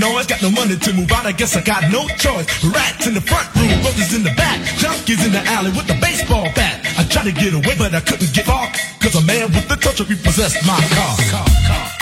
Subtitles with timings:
[0.00, 2.46] I got no money to move out, I guess I got no choice.
[2.64, 5.98] Rats in the front room, brothers in the back, junkies in the alley with the
[6.00, 6.80] baseball bat.
[6.96, 9.76] I tried to get away, but I couldn't get off, cause a man with the
[9.76, 11.16] touch of repossessed my car.
[11.30, 12.01] car, car.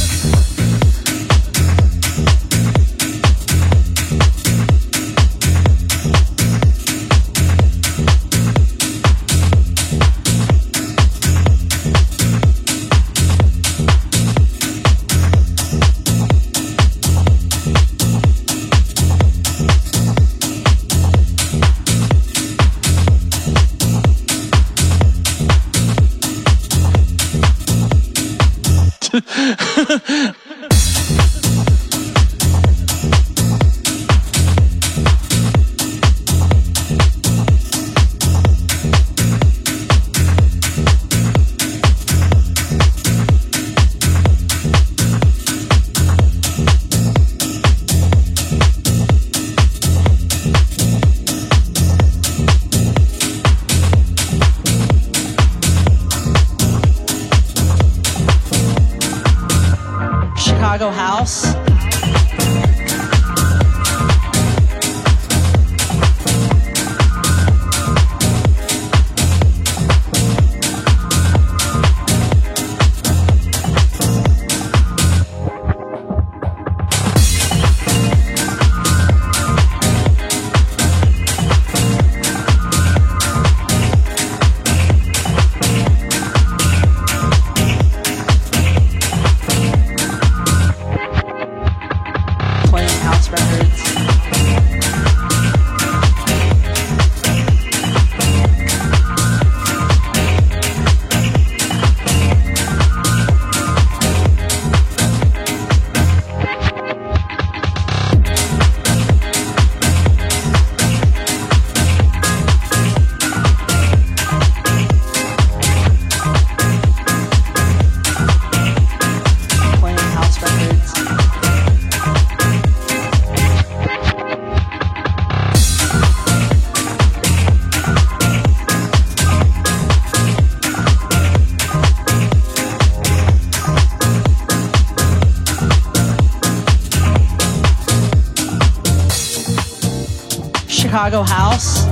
[141.11, 141.85] Chicago House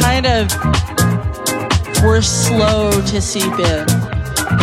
[0.00, 0.50] kind of
[2.02, 3.86] were slow to seep in.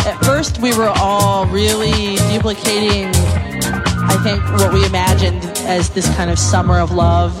[0.04, 6.28] At first, we were all really duplicating, I think, what we imagined as this kind
[6.28, 7.32] of summer of love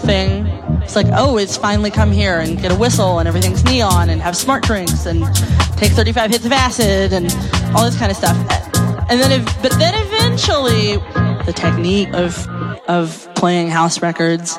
[0.00, 0.46] thing.
[0.82, 4.22] It's like, oh, it's finally come here and get a whistle and everything's neon and
[4.22, 5.22] have smart drinks and
[5.76, 7.30] take 35 hits of acid and
[7.76, 8.38] all this kind of stuff.
[9.10, 10.96] And then, but then eventually,
[11.44, 12.48] the technique of
[12.88, 14.58] of playing house records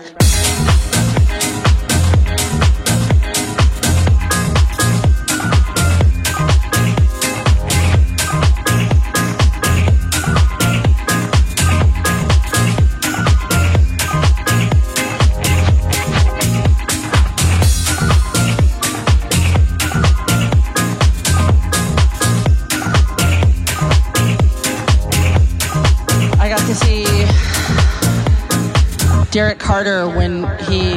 [29.66, 30.95] Carter when he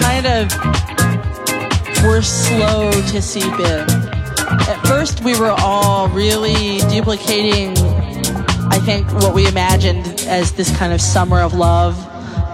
[0.00, 0.52] kind of
[2.04, 3.86] were slow to seep in.
[4.48, 7.76] At first, we were all really duplicating,
[8.70, 11.96] I think, what we imagined as this kind of summer of love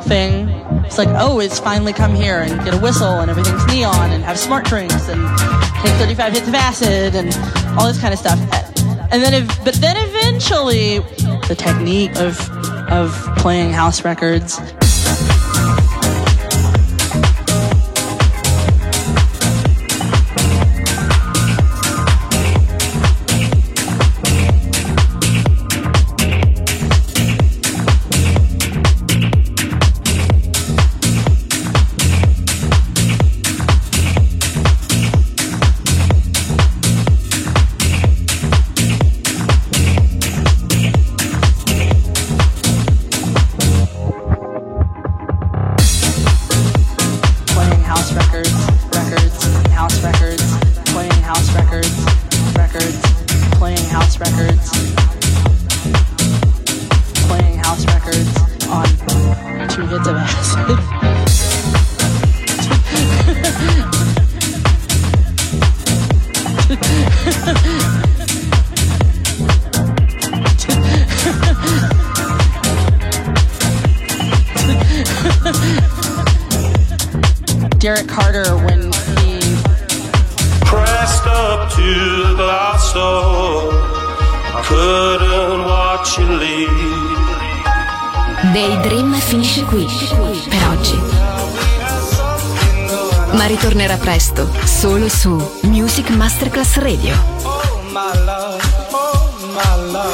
[0.05, 0.49] thing.
[0.85, 4.23] It's like, oh, it's finally come here and get a whistle and everything's neon and
[4.25, 5.21] have smart drinks and
[5.81, 7.35] take 35 hits of acid and
[7.79, 8.39] all this kind of stuff.
[9.11, 10.99] And then, but then eventually,
[11.49, 12.39] the technique of
[12.91, 14.61] of playing house records